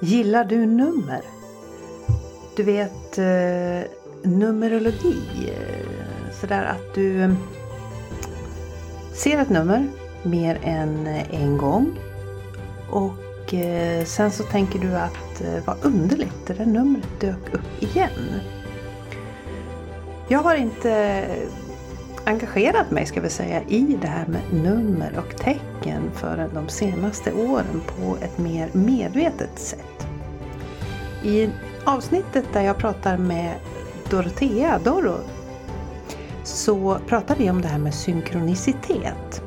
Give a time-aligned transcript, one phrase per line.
[0.00, 1.20] Gillar du nummer?
[2.56, 3.90] Du vet eh,
[4.22, 5.16] numerologi.
[5.48, 7.32] Eh, sådär att du eh,
[9.14, 9.86] ser ett nummer
[10.22, 11.98] mer än eh, en gång.
[12.90, 17.82] Och eh, sen så tänker du att eh, vad underligt, det där numret dök upp
[17.82, 18.40] igen.
[20.28, 21.24] Jag har inte
[22.24, 25.73] engagerat mig ska vi säga i det här med nummer och tecken
[26.14, 30.06] förrän de senaste åren på ett mer medvetet sätt.
[31.24, 31.50] I
[31.84, 33.54] avsnittet där jag pratar med
[34.10, 35.16] Dorotea Doro
[36.44, 39.42] så pratar vi om det här med synkronicitet.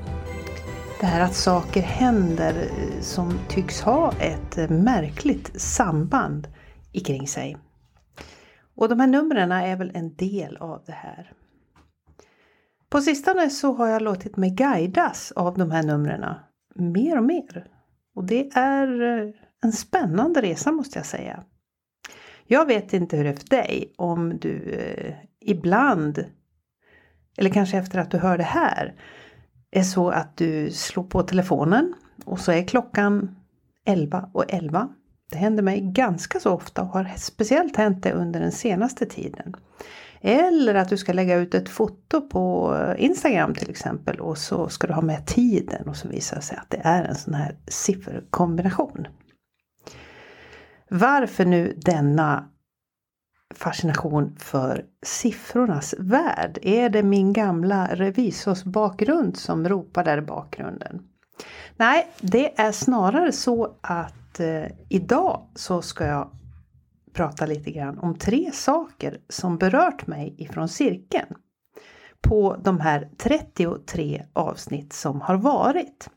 [1.00, 6.48] Det här att saker händer eh, som tycks ha ett eh, märkligt samband
[7.06, 7.58] kring sig.
[8.76, 11.32] Och de här numren är väl en del av det här.
[12.90, 16.26] På sistone så har jag låtit mig guidas av de här numren
[16.76, 17.68] mer och mer.
[18.16, 21.44] Och det är eh, en spännande resa måste jag säga.
[22.46, 26.26] Jag vet inte hur det är för dig om du eh, ibland,
[27.38, 28.96] eller kanske efter att du hör det här,
[29.72, 31.94] är så att du slår på telefonen
[32.26, 33.36] och så är klockan
[33.86, 34.90] 11 och 11.
[35.32, 39.56] Det händer mig ganska så ofta och har speciellt hänt det under den senaste tiden.
[40.22, 44.70] Eller att du ska lägga ut ett foto på eh, Instagram till exempel och så
[44.70, 47.34] ska du ha med tiden och så visar det sig att det är en sån
[47.34, 49.08] här sifferkombination.
[50.90, 52.50] Varför nu denna
[53.56, 56.60] fascination för siffrornas värld?
[56.62, 61.02] Är det min gamla revisorsbakgrund som ropar där i bakgrunden?
[61.78, 66.30] Nej, det är snarare så att eh, idag så ska jag
[67.18, 71.36] prata lite grann om tre saker som berört mig ifrån cirkeln.
[72.22, 76.10] På de här 33 avsnitt som har varit.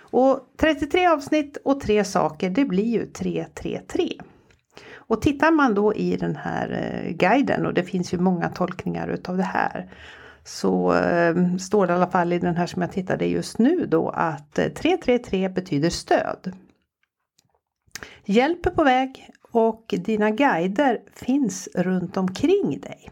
[0.00, 4.12] Och 33 avsnitt och tre saker det blir ju 333.
[4.94, 9.08] Och tittar man då i den här eh, guiden och det finns ju många tolkningar
[9.08, 9.90] utav det här.
[10.44, 13.86] Så eh, står det i alla fall i den här som jag tittade just nu
[13.86, 16.52] då att eh, 333 betyder stöd.
[18.24, 23.10] Hjälp är på väg och dina guider finns runt omkring dig.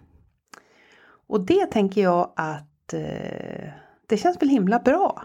[1.29, 3.69] Och det tänker jag att eh,
[4.07, 5.23] det känns väl himla bra.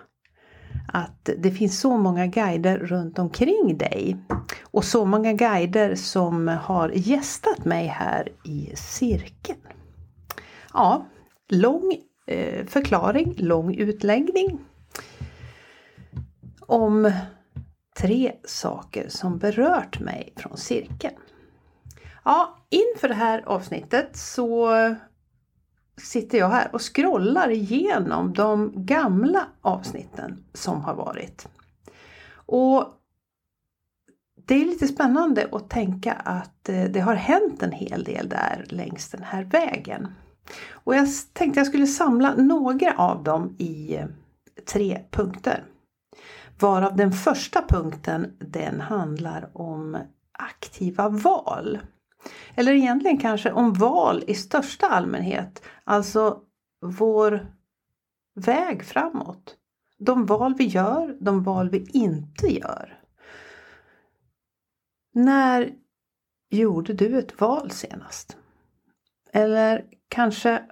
[0.94, 4.18] Att det finns så många guider runt omkring dig.
[4.64, 9.60] Och så många guider som har gästat mig här i cirkeln.
[10.74, 11.06] Ja,
[11.50, 11.98] lång
[12.28, 14.60] eh, förklaring, lång utläggning.
[16.60, 17.12] Om
[17.96, 21.16] tre saker som berört mig från cirkeln.
[22.26, 24.72] Ja, inför det här avsnittet så
[25.98, 31.48] sitter jag här och scrollar igenom de gamla avsnitten som har varit.
[32.46, 32.88] Och
[34.46, 38.66] det är lite spännande att tänka att eh, det har hänt en hel del där
[38.70, 40.08] längs den här vägen.
[40.70, 44.06] Och jag tänkte jag skulle samla några av dem i eh,
[44.66, 45.64] tre punkter.
[46.64, 49.98] Varav den första punkten den handlar om
[50.32, 51.80] aktiva val.
[52.56, 55.64] Eller egentligen kanske om val i största allmänhet.
[55.84, 56.42] Alltså
[56.82, 57.48] vår
[58.36, 59.58] väg framåt.
[59.98, 63.00] De val vi gör, de val vi inte gör.
[65.14, 65.74] När
[66.50, 68.38] gjorde du ett val senast?
[69.32, 70.64] Eller kanske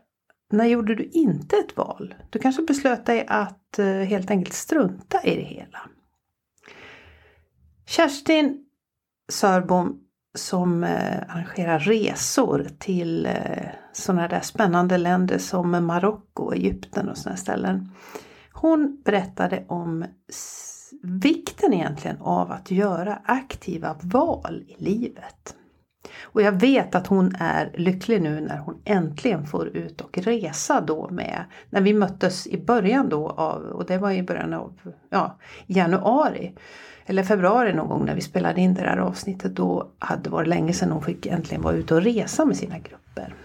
[0.52, 2.16] när gjorde du inte ett val?
[2.30, 5.80] Du kanske beslöt dig att eh, helt enkelt strunta i det hela.
[7.86, 8.66] Kerstin
[9.30, 10.00] Sörbom
[10.36, 17.38] som eh, arrangerar resor till eh, sådana där spännande länder som Marocko, Egypten och sådana
[17.38, 17.92] ställen.
[18.54, 20.06] Hon berättade om
[21.04, 25.56] vikten egentligen av att göra aktiva val i livet.
[26.24, 30.82] Och jag vet att hon är lycklig nu när hon äntligen får ut och resa
[30.82, 34.74] då med, när vi möttes i början då av, och det var i början av
[35.10, 35.38] ja,
[35.68, 36.54] januari
[37.06, 39.56] eller februari någon gång när vi spelade in det här avsnittet.
[39.56, 42.80] Då hade det varit länge sedan hon fick äntligen vara ute och resa med sina
[42.80, 43.36] grupper.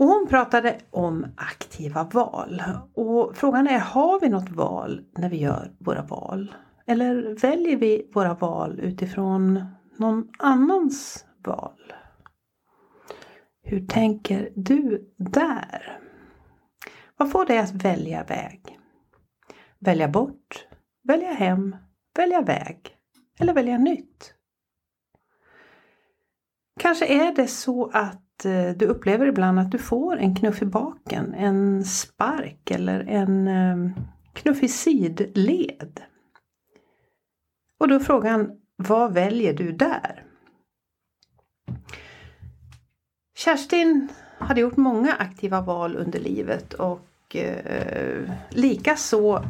[0.00, 2.62] Och hon pratade om aktiva val.
[2.94, 6.54] Och frågan är, har vi något val när vi gör våra val?
[6.86, 9.64] Eller väljer vi våra val utifrån
[9.96, 11.92] någon annans val?
[13.62, 15.98] Hur tänker du där?
[17.16, 18.78] Vad får dig att välja väg?
[19.78, 20.66] Välja bort?
[21.02, 21.76] Välja hem?
[22.16, 22.96] Välja väg?
[23.38, 24.34] Eller välja nytt?
[26.80, 30.66] Kanske är det så att eh, du upplever ibland att du får en knuff i
[30.66, 33.94] baken, en spark eller en ehm,
[34.32, 36.00] knuff i sidled.
[37.78, 40.29] Och då är frågan, vad väljer du där?
[43.36, 44.08] Kerstin
[44.38, 49.44] hade gjort många aktiva val under livet och eh, likaså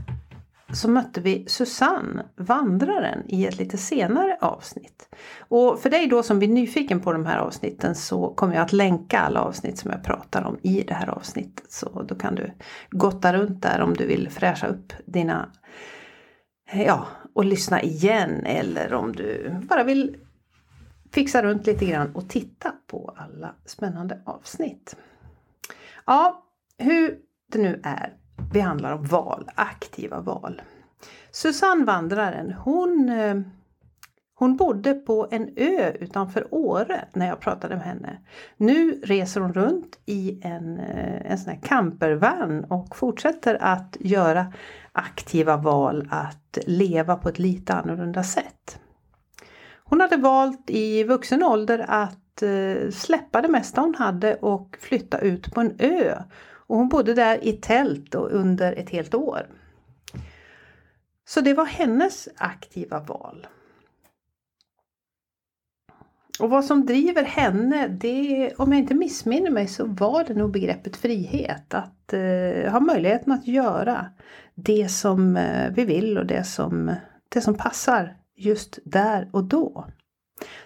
[0.72, 5.08] så mötte vi Susanne, vandraren, i ett lite senare avsnitt.
[5.38, 8.72] Och för dig då som blir nyfiken på de här avsnitten så kommer jag att
[8.72, 11.72] länka alla avsnitt som jag pratar om i det här avsnittet.
[11.72, 12.52] Så då kan du
[12.90, 15.48] gotta runt där om du vill fräscha upp dina
[16.72, 20.16] ja, och lyssna igen eller om du bara vill
[21.12, 24.96] fixa runt lite grann och titta på alla spännande avsnitt.
[26.06, 26.46] Ja,
[26.78, 27.18] hur
[27.52, 28.16] det nu är.
[28.52, 30.62] Vi handlar om val, aktiva val.
[31.30, 33.40] Susanne Vandraren, hon, eh,
[34.34, 38.18] hon bodde på en ö utanför Åre när jag pratade med henne.
[38.56, 44.52] Nu reser hon runt i en, eh, en sån här campervan och fortsätter att göra
[44.92, 48.80] aktiva val att leva på ett lite annorlunda sätt.
[49.90, 55.18] Hon hade valt i vuxen ålder att eh, släppa det mesta hon hade och flytta
[55.18, 56.22] ut på en ö.
[56.52, 59.46] Och hon bodde där i tält under ett helt år.
[61.28, 63.46] Så det var hennes aktiva val.
[66.40, 70.50] Och vad som driver henne, det, om jag inte missminner mig så var det nog
[70.50, 71.74] begreppet frihet.
[71.74, 74.06] Att eh, ha möjligheten att göra
[74.54, 76.94] det som eh, vi vill och det som,
[77.28, 79.86] det som passar just där och då.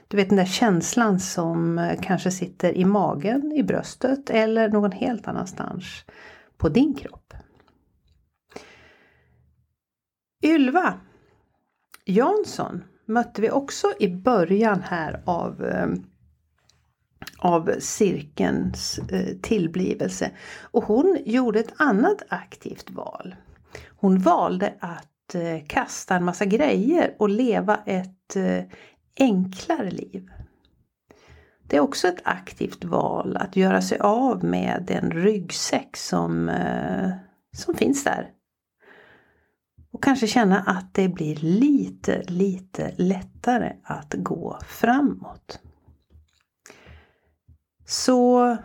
[0.08, 4.92] Du vet den där känslan som eh, kanske sitter i magen, i bröstet eller någon
[4.92, 6.04] helt annanstans
[6.56, 7.34] på din kropp.
[10.42, 11.00] Ylva
[12.04, 15.88] Jansson mötte vi också i början här av, eh,
[17.38, 20.30] av cirkelns eh, tillblivelse.
[20.60, 23.34] Och hon gjorde ett annat aktivt val.
[23.96, 28.64] Hon valde att Eh, kasta en massa grejer och leva ett eh,
[29.18, 30.30] enklare liv.
[31.62, 37.10] Det är också ett aktivt val att göra sig av med den ryggsäck som, eh,
[37.56, 38.30] som finns där
[39.94, 45.60] och kanske känna att det blir lite, lite lättare att gå framåt.
[47.86, 48.56] Så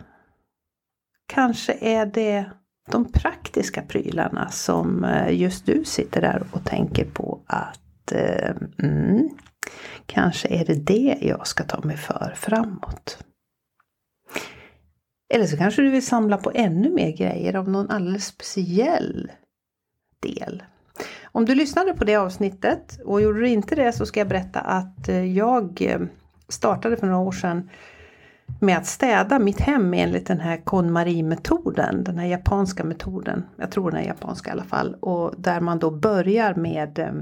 [1.26, 2.50] kanske är det
[2.90, 8.50] de praktiska prylarna som eh, just du sitter där och tänker på att eh,
[8.82, 9.28] mm,
[10.06, 13.24] kanske är det det jag ska ta mig för framåt.
[15.34, 19.32] Eller så kanske du vill samla på ännu mer grejer av någon alldeles speciell
[20.20, 20.62] del.
[21.24, 24.60] Om du lyssnade på det avsnittet och gjorde du inte det så ska jag berätta
[24.60, 26.00] att eh, jag eh,
[26.48, 27.70] startade för några år sedan
[28.60, 33.44] med att städa mitt hem enligt den här KonMari-metoden, den här japanska metoden.
[33.56, 34.94] Jag tror den är japanska i alla fall.
[35.00, 37.12] Och där man då börjar med eh,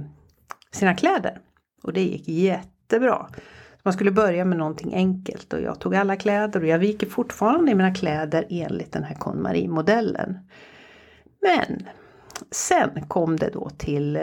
[0.72, 1.38] sina kläder.
[1.82, 3.26] Och det gick jättebra.
[3.82, 7.72] Man skulle börja med någonting enkelt och jag tog alla kläder och jag viker fortfarande
[7.72, 10.38] i mina kläder enligt den här KonMari-modellen.
[11.42, 11.86] Men
[12.50, 14.22] sen kom det då till eh,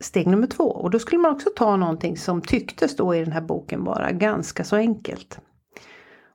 [0.00, 3.32] steg nummer två och då skulle man också ta någonting som tycktes då i den
[3.32, 5.40] här boken vara ganska så enkelt.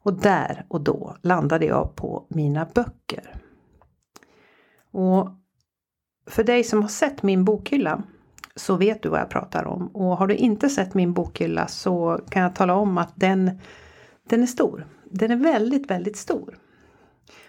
[0.03, 3.35] Och där och då landade jag på mina böcker.
[4.91, 5.29] Och
[6.25, 8.03] för dig som har sett min bokhylla
[8.55, 9.87] så vet du vad jag pratar om.
[9.87, 13.59] Och har du inte sett min bokhylla så kan jag tala om att den,
[14.23, 14.87] den är stor.
[15.05, 16.57] Den är väldigt, väldigt stor.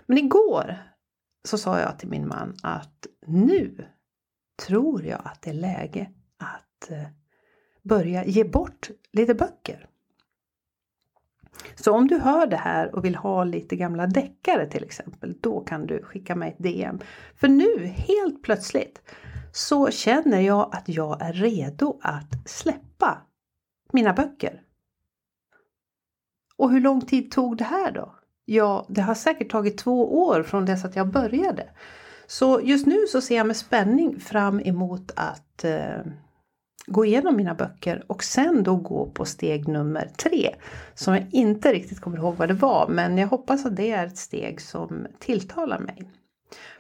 [0.07, 0.77] Men igår
[1.45, 3.87] så sa jag till min man att nu
[4.67, 7.07] tror jag att det är läge att eh,
[7.83, 9.89] börja ge bort lite böcker.
[11.75, 15.61] Så om du hör det här och vill ha lite gamla deckare till exempel, då
[15.61, 16.99] kan du skicka mig ett DM.
[17.37, 19.03] För nu, helt plötsligt,
[19.53, 23.23] så känner jag att jag är redo att släppa
[23.93, 24.63] mina böcker.
[26.57, 28.15] Och hur lång tid tog det här då?
[28.45, 31.69] Ja, det har säkert tagit två år från dess att jag började.
[32.27, 36.01] Så just nu så ser jag med spänning fram emot att eh,
[36.87, 40.55] gå igenom mina böcker och sen då gå på steg nummer tre.
[40.95, 44.07] Som jag inte riktigt kommer ihåg vad det var men jag hoppas att det är
[44.07, 46.11] ett steg som tilltalar mig.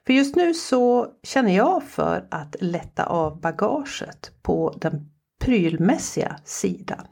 [0.06, 7.06] För just nu så känner jag för att lätta av bagaget på den prylmässiga sidan.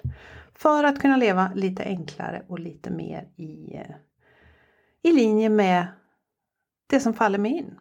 [0.55, 3.95] För att kunna leva lite enklare och lite mer i, eh,
[5.03, 5.87] i linje med
[6.87, 7.79] det som faller mig in.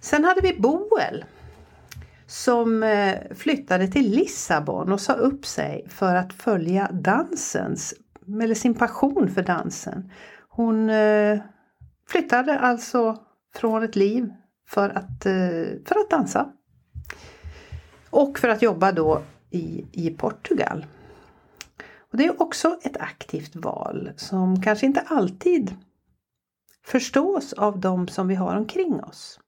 [0.00, 1.24] Sen hade vi Boel
[2.26, 7.94] som eh, flyttade till Lissabon och sa upp sig för att följa dansens,
[8.42, 10.10] eller sin passion för dansen.
[10.48, 11.38] Hon eh,
[12.08, 13.16] flyttade alltså
[13.54, 14.32] från ett liv
[14.68, 16.52] för att, eh, för att dansa.
[18.10, 20.86] Och för att jobba då i, i Portugal.
[22.10, 25.74] Och Det är också ett aktivt val som kanske inte alltid
[26.84, 29.40] förstås av de som vi har omkring oss.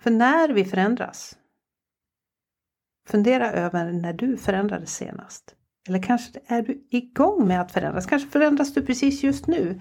[0.00, 1.38] För när vi förändras,
[3.08, 5.54] fundera över när du förändrades senast.
[5.88, 9.80] Eller kanske är du igång med att förändras, kanske förändras du precis just nu.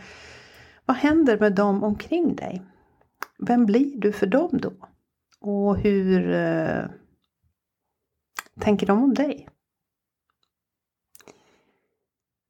[0.85, 2.61] Vad händer med dem omkring dig?
[3.39, 4.73] Vem blir du för dem då?
[5.39, 6.85] Och hur eh,
[8.59, 9.49] tänker de om dig?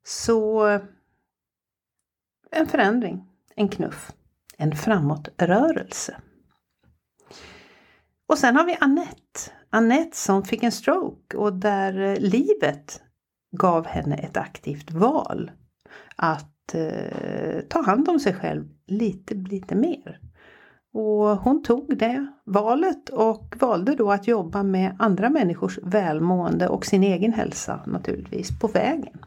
[0.04, 0.68] Så
[2.52, 4.12] en förändring, en knuff,
[4.58, 6.22] en framåtrörelse.
[8.28, 9.52] Och sen har vi Annette.
[9.70, 13.02] Annette som fick en stroke och där eh, livet
[13.52, 15.52] gav henne ett aktivt val.
[16.16, 20.20] Att eh, ta hand om sig själv lite, lite mer.
[20.94, 26.86] Och hon tog det valet och valde då att jobba med andra människors välmående och
[26.86, 29.20] sin egen hälsa naturligtvis på vägen.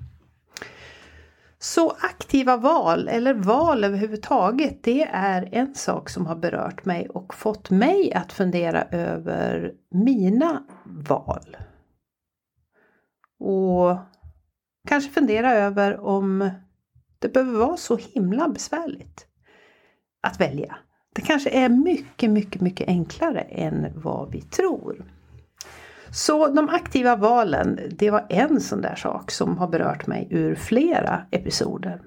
[1.61, 7.35] Så aktiva val eller val överhuvudtaget det är en sak som har berört mig och
[7.35, 11.57] fått mig att fundera över mina val.
[13.41, 13.97] Och
[14.89, 16.51] kanske fundera över om
[17.19, 19.27] det behöver vara så himla besvärligt
[20.23, 20.79] att välja.
[21.15, 25.18] Det kanske är mycket, mycket, mycket enklare än vad vi tror.
[26.11, 30.55] Så de aktiva valen, det var en sån där sak som har berört mig ur
[30.55, 32.03] flera episoder.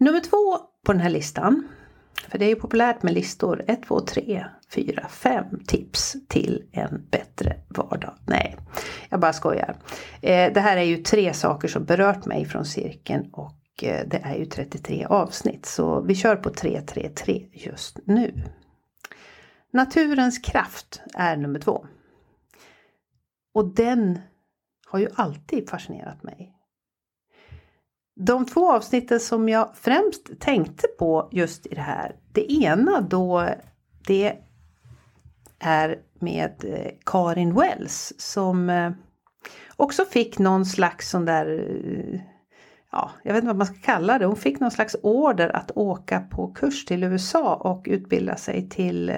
[0.00, 1.68] Nummer två på den här listan,
[2.28, 7.06] för det är ju populärt med listor 1, 2, 3, 4, 5 tips till en
[7.10, 8.14] bättre vardag.
[8.26, 8.56] Nej,
[9.08, 9.76] jag bara skojar.
[10.20, 14.20] Eh, det här är ju tre saker som berört mig från cirkeln och eh, det
[14.24, 18.42] är ju 33 avsnitt så vi kör på 333 just nu.
[19.72, 21.86] Naturens kraft är nummer två.
[23.54, 24.18] Och den
[24.86, 26.52] har ju alltid fascinerat mig.
[28.14, 32.16] De två avsnitten som jag främst tänkte på just i det här.
[32.32, 33.48] Det ena då
[34.06, 34.36] det
[35.58, 38.92] är med eh, Karin Wells som eh,
[39.76, 42.20] också fick någon slags sån där eh,
[42.92, 44.26] ja, jag vet inte vad man ska kalla det.
[44.26, 49.12] Hon fick någon slags order att åka på kurs till USA och utbilda sig till,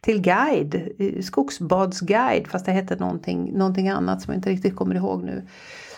[0.00, 4.94] till guide, eh, skogsbadsguide fast det hette någonting, någonting annat som jag inte riktigt kommer
[4.94, 5.48] ihåg nu.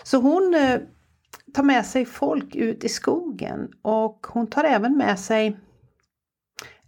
[0.03, 0.79] Så hon eh,
[1.53, 5.57] tar med sig folk ut i skogen och hon tar även med sig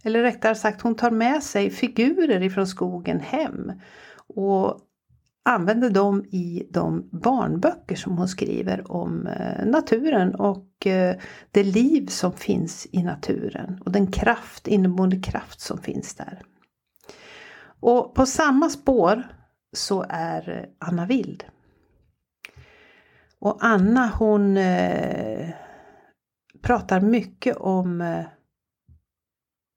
[0.04, 3.72] eller rättare sagt hon tar med sig figurer ifrån skogen hem.
[4.26, 4.80] Och
[5.42, 11.16] använder dem i de barnböcker som hon skriver om eh, naturen och eh,
[11.50, 16.42] det liv som finns i naturen och den kraft, inneboende kraft som finns där.
[17.80, 19.22] Och på samma spår
[19.72, 21.44] så är eh, Anna Wild.
[23.38, 24.58] Och Anna hon
[26.62, 28.24] pratar mycket om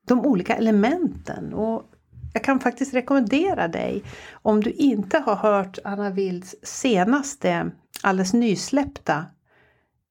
[0.08, 1.93] de olika elementen och
[2.34, 7.72] jag kan faktiskt rekommendera dig om du inte har hört Anna Wilds senaste
[8.02, 9.26] alldeles nysläppta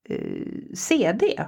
[0.08, 1.44] eh, CD.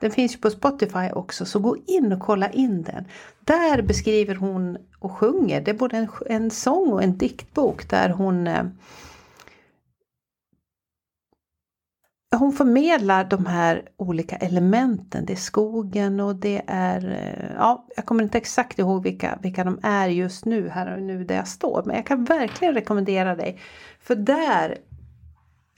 [0.00, 3.04] Den finns ju på Spotify också så gå in och kolla in den.
[3.40, 8.08] Där beskriver hon och sjunger, det är både en, en sång och en diktbok där
[8.08, 8.64] hon eh,
[12.38, 15.24] hon förmedlar de här olika elementen.
[15.26, 19.64] Det är skogen och det är, eh, ja, jag kommer inte exakt ihåg vilka, vilka
[19.64, 21.82] de är just nu, här och nu där jag står.
[21.86, 23.60] Men jag kan verkligen rekommendera dig.
[24.00, 24.78] För där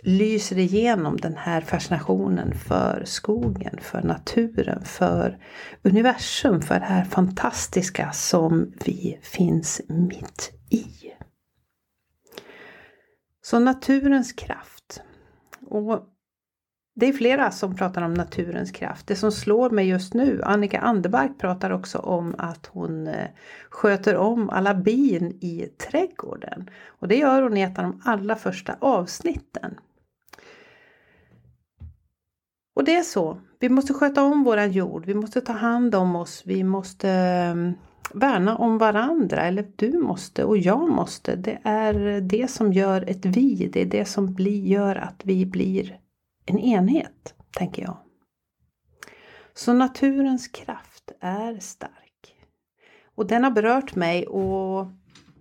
[0.03, 5.39] lyser igenom den här fascinationen för skogen, för naturen, för
[5.83, 10.87] universum, för det här fantastiska som vi finns mitt i.
[13.43, 15.03] Så naturens kraft.
[15.67, 16.14] Och
[16.97, 19.07] det är flera som pratar om naturens kraft.
[19.07, 23.29] Det som slår mig just nu, Annika Anderbark pratar också om att hon eh,
[23.71, 26.71] sköter om alla bin i trädgården.
[26.87, 29.75] Och det gör hon i ett av de allra första avsnitten.
[32.77, 33.41] Och det är så.
[33.59, 35.07] Vi måste sköta om våran jord.
[35.07, 36.43] Vi måste ta hand om oss.
[36.47, 37.75] Vi måste ehm,
[38.15, 39.43] värna om varandra.
[39.43, 41.37] Eller du måste och jag måste.
[41.37, 43.71] Det är det som gör ett vi.
[43.73, 45.99] Det är det som blir, gör att vi blir
[46.47, 47.97] en enhet, tänker jag.
[49.55, 52.37] Så naturens kraft är stark.
[53.15, 54.87] Och den har berört mig och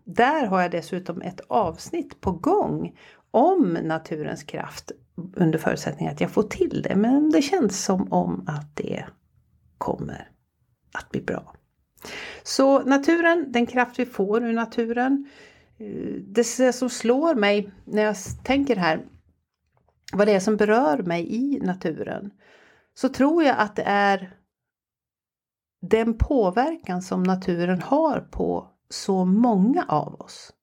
[0.03, 2.97] där har jag dessutom ett avsnitt på gång
[3.31, 4.91] om naturens kraft
[5.35, 6.95] under förutsättning att jag får till det.
[6.95, 9.05] Men det känns som om att det
[9.77, 10.29] kommer
[10.91, 11.55] att bli bra.
[12.43, 15.29] Så naturen, den kraft vi får ur naturen
[15.77, 18.99] eh, det som slår mig när jag tänker här
[20.13, 22.31] vad det är som berör mig i naturen
[22.93, 24.33] så tror jag att det är
[25.81, 30.53] den påverkan som naturen har på så många av oss.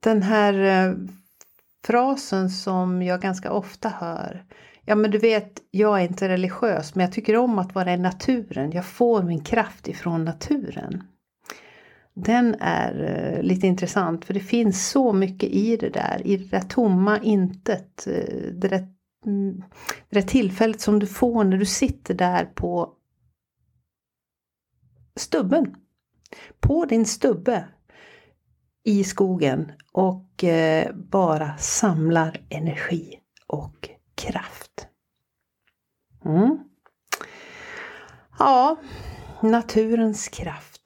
[0.00, 0.94] Den här eh,
[1.84, 4.44] frasen som jag ganska ofta hör.
[4.84, 7.96] Ja men du vet, jag är inte religiös men jag tycker om att vara i
[7.96, 8.70] naturen.
[8.72, 11.04] Jag får min kraft ifrån naturen.
[12.24, 16.44] Den är eh, lite intressant för det finns så mycket i det där, i det
[16.44, 18.06] där tomma intet.
[18.06, 18.88] Eh, det där,
[19.26, 19.62] mm,
[20.08, 22.92] det där tillfället som du får när du sitter där på
[25.16, 25.74] stubben.
[26.60, 27.68] På din stubbe
[28.84, 34.86] i skogen och eh, bara samlar energi och kraft.
[36.24, 36.58] Mm.
[38.38, 38.76] Ja,
[39.42, 40.77] naturens kraft.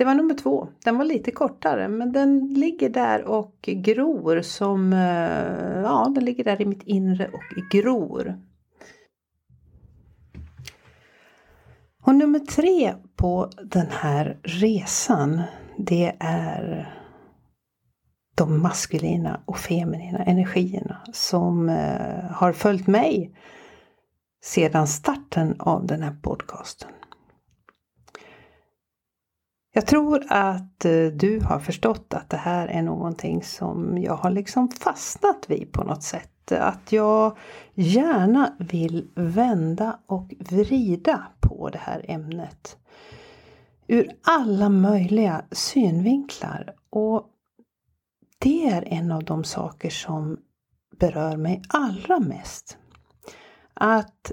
[0.00, 0.68] Det var nummer två.
[0.84, 6.44] Den var lite kortare men den ligger där och gror som, eh, ja den ligger
[6.44, 8.40] där i mitt inre och gror.
[12.02, 15.42] Och nummer tre på den här resan
[15.78, 16.94] det är
[18.36, 23.34] de maskulina och feminina energierna som eh, har följt mig
[24.44, 26.90] sedan starten av den här podcasten.
[29.72, 34.30] Jag tror att eh, du har förstått att det här är någonting som jag har
[34.30, 36.52] liksom fastnat vid på något sätt.
[36.52, 37.36] Att jag
[37.74, 42.76] gärna vill vända och vrida på det här ämnet.
[43.86, 46.74] Ur alla möjliga synvinklar.
[46.90, 47.26] Och
[48.38, 50.38] det är en av de saker som
[50.98, 52.78] berör mig allra mest.
[53.74, 54.32] Att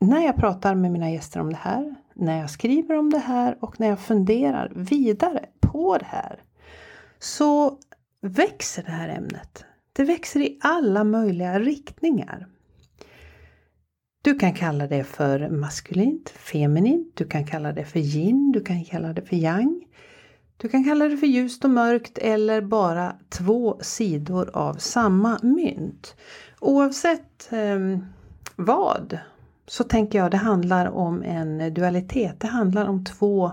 [0.00, 3.56] när jag pratar med mina gäster om det här, när jag skriver om det här
[3.60, 6.42] och när jag funderar vidare på det här
[7.18, 7.78] så
[8.20, 9.64] växer det här ämnet.
[9.92, 12.46] Det växer i alla möjliga riktningar.
[14.22, 18.84] Du kan kalla det för maskulint, feminint, du kan kalla det för yin, du kan
[18.84, 19.84] kalla det för yang.
[20.56, 26.16] Du kan kalla det för ljust och mörkt eller bara två sidor av samma mynt.
[26.60, 27.98] Oavsett eh,
[28.56, 29.18] vad
[29.66, 32.40] så tänker jag det handlar om en dualitet.
[32.40, 33.52] Det handlar om två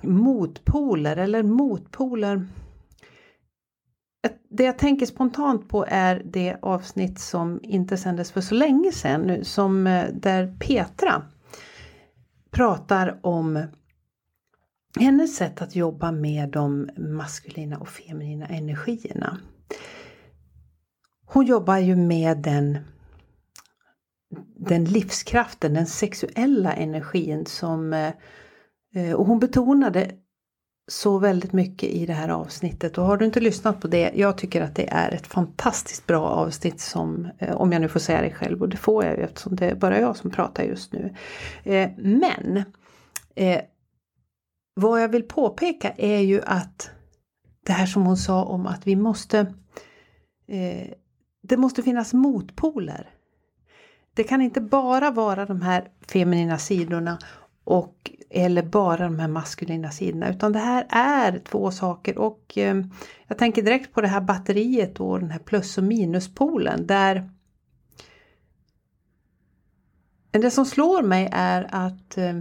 [0.00, 2.46] motpoler eller motpoler.
[4.50, 9.20] Det jag tänker spontant på är det avsnitt som inte sändes för så länge sedan
[9.20, 11.22] nu som eh, där Petra
[12.50, 13.66] pratar om
[15.00, 19.38] hennes sätt att jobba med de maskulina och feminina energierna.
[21.26, 22.78] Hon jobbar ju med den
[24.68, 30.10] den livskraften, den sexuella energin som eh, och hon betonade
[30.90, 34.38] så väldigt mycket i det här avsnittet och har du inte lyssnat på det, jag
[34.38, 38.22] tycker att det är ett fantastiskt bra avsnitt som, eh, om jag nu får säga
[38.22, 40.92] det själv och det får jag ju eftersom det är bara jag som pratar just
[40.92, 41.14] nu.
[41.64, 42.64] Eh, men
[44.74, 46.90] vad jag vill påpeka är ju att
[47.66, 49.54] det här som hon sa om att vi måste
[51.42, 53.10] det måste finnas motpoler
[54.18, 57.18] det kan inte bara vara de här feminina sidorna
[57.64, 62.76] och eller bara de här maskulina sidorna utan det här är två saker och eh,
[63.26, 67.30] jag tänker direkt på det här batteriet och den här plus och minuspolen där
[70.30, 72.38] det som slår mig är att, eh,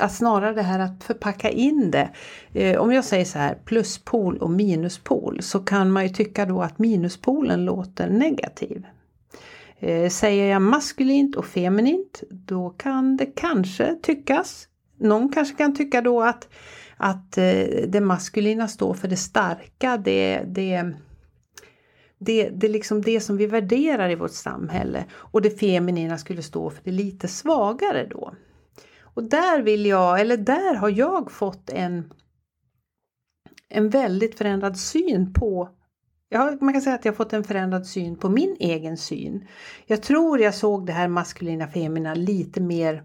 [0.00, 2.10] att snarare det här att förpacka in det.
[2.52, 6.62] Eh, om jag säger så här pluspol och minuspol så kan man ju tycka då
[6.62, 8.86] att minuspolen låter negativ.
[9.84, 14.68] Eh, säger jag maskulint och feminint då kan det kanske tyckas,
[14.98, 16.48] någon kanske kan tycka då att,
[16.96, 20.94] att eh, det maskulina står för det starka, det, det,
[22.18, 26.42] det, det är liksom det som vi värderar i vårt samhälle och det feminina skulle
[26.42, 28.34] stå för det lite svagare då.
[29.00, 32.12] Och där vill jag, eller där har jag fått en,
[33.68, 35.68] en väldigt förändrad syn på
[36.34, 39.46] Ja, man kan säga att jag fått en förändrad syn på min egen syn.
[39.86, 43.02] Jag tror jag såg det här maskulina femina lite mer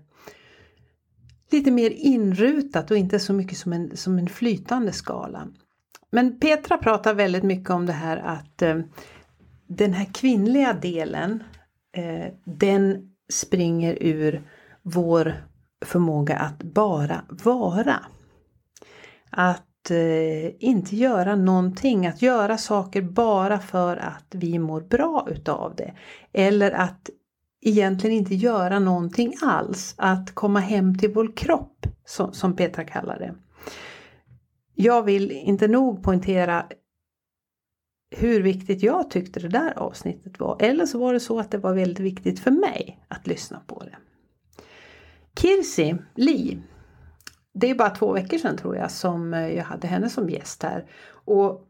[1.52, 5.48] lite mer inrutat och inte så mycket som en, som en flytande skala.
[6.12, 8.80] Men Petra pratar väldigt mycket om det här att eh,
[9.68, 11.44] den här kvinnliga delen
[11.92, 14.42] eh, den springer ur
[14.82, 15.34] vår
[15.86, 18.06] förmåga att bara vara.
[19.30, 25.76] Att eh, inte göra någonting, att göra saker bara för att vi mår bra utav
[25.76, 25.94] det.
[26.34, 27.10] Eller att
[27.62, 33.20] egentligen inte göra någonting alls, att komma hem till vår kropp som, som Petra kallar
[33.20, 33.36] det.
[34.76, 36.66] Jag vill inte nog poängtera
[38.12, 40.58] hur viktigt jag tyckte det där avsnittet var.
[40.60, 43.84] Eller så var det så att det var väldigt viktigt för mig att lyssna på
[43.84, 43.98] det.
[45.42, 46.62] Kirsi Li.
[47.60, 50.64] Det är bara två veckor sedan tror jag som eh, jag hade henne som gäst
[50.64, 50.86] här.
[51.26, 51.66] Och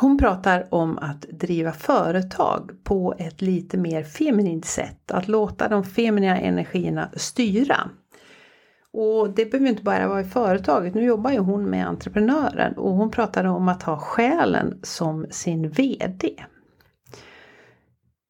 [0.00, 5.10] hon pratar om att driva företag på ett lite mer feminint sätt.
[5.10, 7.90] Att låta de feminina energierna styra.
[8.92, 10.94] Och det behöver inte bara vara i företaget.
[10.94, 15.70] Nu jobbar ju hon med entreprenören och hon pratade om att ha själen som sin
[15.70, 16.44] VD.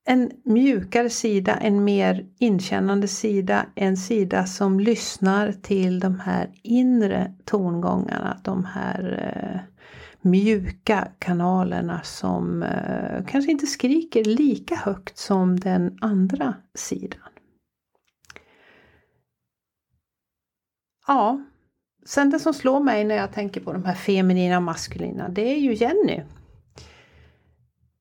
[0.08, 7.34] En mjukare sida, en mer inkännande sida, en sida som lyssnar till de här inre
[7.44, 9.60] tongångarna, de här eh,
[10.20, 17.28] mjuka kanalerna som eh, kanske inte skriker lika högt som den andra sidan.
[21.06, 21.44] Ja,
[22.06, 25.54] sen det som slår mig när jag tänker på de här feminina och maskulina, det
[25.54, 26.22] är ju Jenny.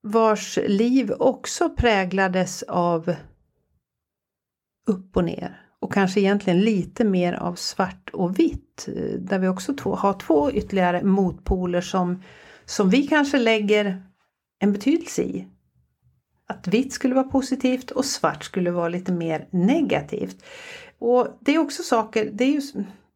[0.07, 3.15] Vars liv också präglades av
[4.87, 5.61] upp och ner.
[5.79, 8.87] Och kanske egentligen lite mer av svart och vitt.
[8.87, 12.23] Eh, där vi också två, har två ytterligare motpoler som,
[12.65, 14.03] som vi kanske lägger
[14.59, 15.47] en betydelse i.
[16.47, 20.43] Att vitt skulle vara positivt och svart skulle vara lite mer negativt.
[20.99, 22.61] Och det är också saker, det är ju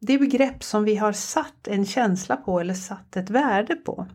[0.00, 4.06] det är begrepp som vi har satt en känsla på eller satt ett värde på.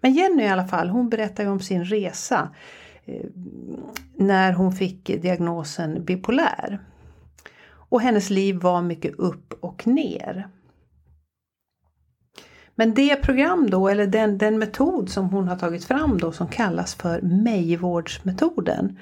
[0.00, 2.48] Men Jenny i alla fall, hon berättar ju om sin resa
[3.04, 3.26] eh,
[4.16, 6.78] när hon fick diagnosen bipolär.
[7.64, 10.48] Och hennes liv var mycket upp och ner.
[12.74, 16.48] Men det program då, eller den, den metod som hon har tagit fram då som
[16.48, 18.98] kallas för Mejvårdsmetoden.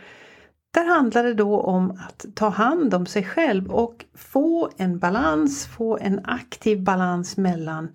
[0.75, 5.67] Där handlar det då om att ta hand om sig själv och få en balans,
[5.67, 7.89] få en aktiv balans mellan,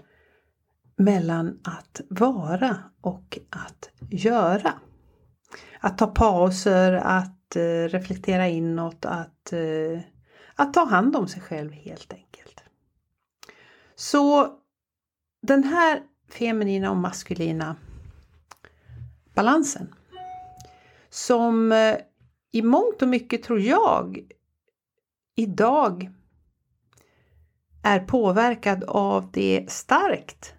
[0.96, 4.74] mellan att vara och att göra.
[5.80, 10.00] Att ta pauser, att eh, reflektera inåt, att, eh,
[10.56, 12.64] att ta hand om sig själv helt enkelt.
[13.96, 14.54] Så
[15.42, 17.76] den här feminina och maskulina
[19.34, 19.96] balansen
[21.10, 21.96] som eh,
[22.52, 24.32] i mångt och mycket tror jag
[25.36, 26.10] idag
[27.84, 30.55] är påverkad av det starkt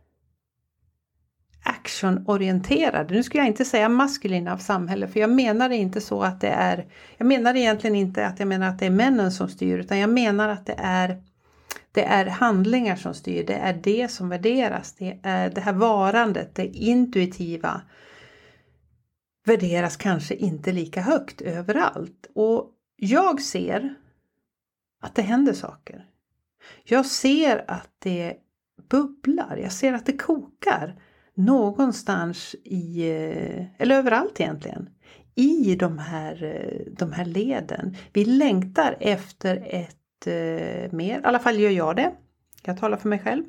[1.66, 6.40] actionorienterade, nu ska jag inte säga maskulina av samhälle för jag menar inte så att
[6.40, 9.78] det är, jag menar egentligen inte att jag menar att det är männen som styr
[9.78, 11.22] utan jag menar att det är
[11.92, 16.54] det är handlingar som styr, det är det som värderas, det är det här varandet,
[16.54, 17.80] det intuitiva,
[19.44, 22.26] värderas kanske inte lika högt överallt.
[22.34, 23.94] Och jag ser
[25.02, 26.04] att det händer saker.
[26.84, 28.36] Jag ser att det
[28.88, 30.96] bubblar, jag ser att det kokar
[31.36, 34.88] någonstans i, eh, eller överallt egentligen,
[35.34, 37.96] i de här, eh, de här leden.
[38.12, 42.12] Vi längtar efter ett eh, mer, i alla fall gör jag det.
[42.62, 43.44] Jag talar för mig själv.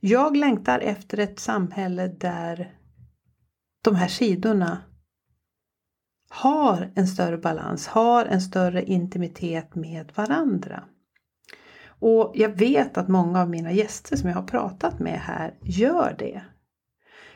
[0.00, 2.74] Jag längtar efter ett samhälle där
[3.84, 4.78] de här sidorna
[6.28, 10.84] har en större balans, har en större intimitet med varandra.
[11.86, 16.14] Och jag vet att många av mina gäster som jag har pratat med här gör
[16.18, 16.42] det.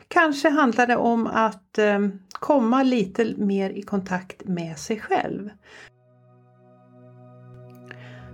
[0.07, 1.99] Kanske handlar det om att eh,
[2.31, 5.49] komma lite mer i kontakt med sig själv.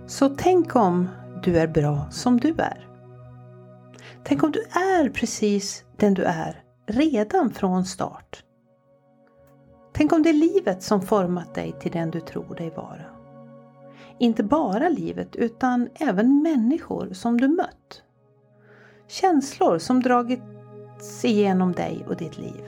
[0.06, 1.08] Så tänk om
[1.42, 2.88] du är bra som du är.
[4.24, 8.44] Tänk om du är precis den du är redan från start.
[9.92, 13.04] Tänk om det är livet som format dig till den du tror dig vara.
[14.18, 18.02] Inte bara livet utan även människor som du mött.
[19.08, 20.42] Känslor som dragit
[21.02, 22.64] dragits igenom dig och ditt liv.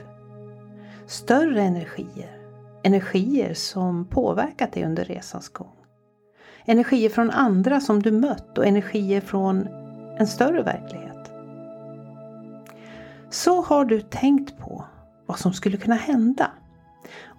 [1.05, 2.39] Större energier.
[2.83, 5.75] Energier som påverkat dig under resans gång.
[6.65, 9.67] Energier från andra som du mött och energier från
[10.19, 11.31] en större verklighet.
[13.29, 14.85] Så har du tänkt på
[15.25, 16.51] vad som skulle kunna hända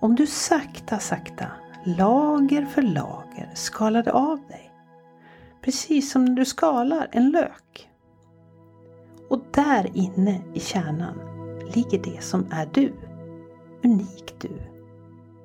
[0.00, 1.46] om du sakta, sakta,
[1.84, 4.70] lager för lager skalade av dig.
[5.62, 7.90] Precis som när du skalar en lök.
[9.28, 11.18] Och där inne i kärnan
[11.74, 12.92] ligger det som är du.
[13.84, 14.50] Unik du.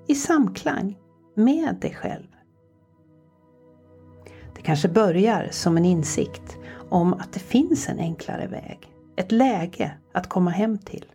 [0.08, 0.98] I samklang
[1.36, 2.28] med dig själv.
[4.56, 6.58] Det kanske börjar som en insikt
[6.89, 8.94] om att det finns en enklare väg.
[9.15, 11.06] Ett läge att komma hem till.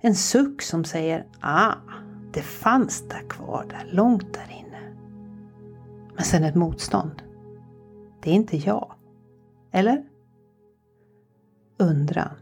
[0.00, 1.74] En suck som säger ah,
[2.32, 4.94] det fanns där kvar, där långt där inne.
[6.14, 7.22] Men sen ett motstånd.
[8.22, 8.92] Det är inte jag.
[9.72, 10.04] Eller?
[11.78, 12.36] Undran.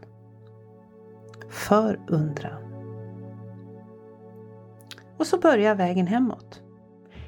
[1.49, 2.61] Förundran.
[5.17, 6.61] Och så börjar vägen hemåt.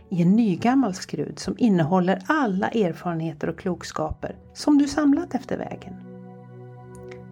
[0.10, 5.94] I en nygammal skrud som innehåller alla erfarenheter och klokskaper som du samlat efter vägen.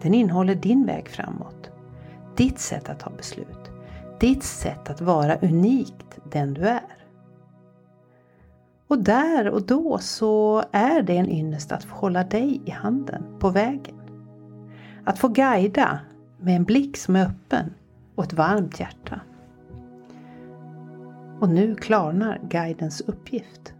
[0.02, 1.70] Den innehåller din väg framåt.
[2.36, 3.70] Ditt sätt att ta beslut.
[4.20, 6.96] Ditt sätt att vara unikt den du är.
[8.88, 13.22] Och där och då så är det en ynnest att få hålla dig i handen
[13.38, 14.05] på vägen.
[15.06, 16.00] Att få guida
[16.38, 17.74] med en blick som är öppen
[18.14, 19.20] och ett varmt hjärta.
[21.40, 23.74] Och nu klarnar guidens uppgift.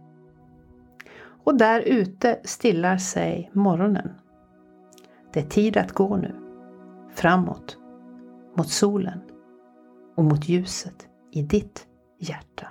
[1.43, 4.09] Och där ute stillar sig morgonen.
[5.33, 6.35] Det är tid att gå nu.
[7.13, 7.77] Framåt.
[8.57, 9.19] Mot solen.
[10.15, 11.87] Och mot ljuset i ditt
[12.19, 12.67] hjärta.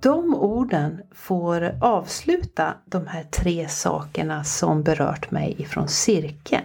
[0.00, 6.64] De orden får avsluta de här tre sakerna som berört mig ifrån cirkeln.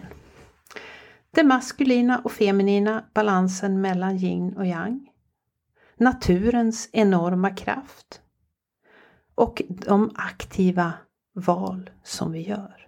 [1.32, 5.10] Det maskulina och feminina, balansen mellan yin och yang.
[5.98, 8.22] Naturens enorma kraft.
[9.36, 10.94] Och de aktiva
[11.34, 12.88] val som vi gör.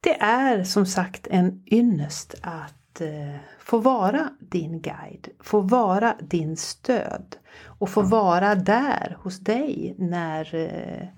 [0.00, 6.56] Det är som sagt en ynnest att eh, få vara din guide, få vara din
[6.56, 11.08] stöd och få vara där hos dig när eh,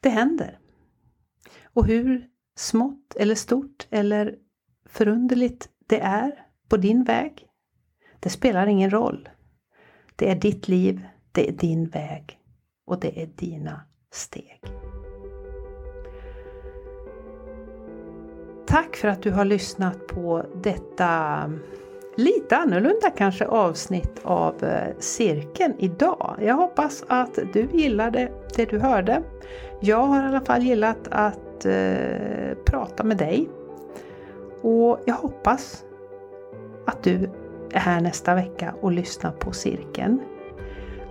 [0.00, 0.58] det händer.
[1.64, 4.34] Och hur smått eller stort eller
[4.88, 7.46] förunderligt det är på din väg,
[8.20, 9.28] det spelar ingen roll.
[10.16, 12.38] Det är ditt liv, det är din väg
[12.86, 13.80] och det är dina
[14.10, 14.85] steg.
[18.66, 21.42] Tack för att du har lyssnat på detta
[22.16, 26.36] lite annorlunda kanske avsnitt av eh, cirkeln idag.
[26.40, 29.22] Jag hoppas att du gillade det du hörde.
[29.80, 33.48] Jag har i alla fall gillat att eh, prata med dig.
[34.62, 35.84] Och jag hoppas
[36.86, 37.30] att du
[37.72, 40.20] är här nästa vecka och lyssnar på cirkeln.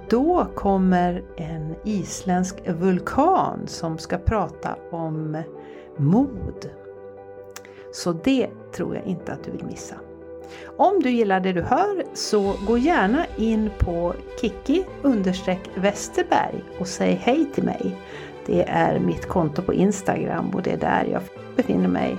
[0.10, 5.44] Då kommer en isländsk vulkan som ska prata om
[5.98, 6.70] mod.
[7.96, 9.96] Så det tror jag inte att du vill missa.
[10.78, 14.86] Om du gillar det du hör så gå gärna in på Kiki
[15.76, 17.98] Westerberg och säg hej till mig.
[18.46, 21.22] Det är mitt konto på Instagram och det är där jag
[21.56, 22.18] befinner mig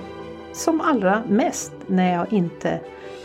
[0.53, 2.79] som allra mest när jag inte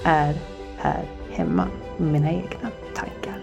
[0.04, 0.34] är
[0.76, 3.40] här hemma med mina egna tankar.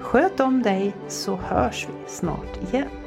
[0.00, 2.97] Sköt om dig så hörs vi snart igen.